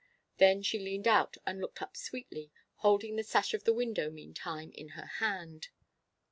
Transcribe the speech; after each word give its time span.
Then 0.37 0.63
she 0.63 0.79
leaned 0.79 1.07
out 1.07 1.37
and 1.45 1.61
looked 1.61 1.79
up 1.79 1.95
sweetly, 1.95 2.51
holding 2.77 3.17
the 3.17 3.23
sash 3.23 3.53
of 3.53 3.65
the 3.65 3.71
window 3.75 4.09
meantime 4.09 4.71
in 4.71 4.89
her 4.97 5.05
hand. 5.05 5.67